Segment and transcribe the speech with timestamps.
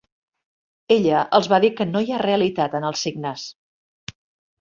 [0.93, 3.45] Ella els va dir que no hi ha realitat en els signes.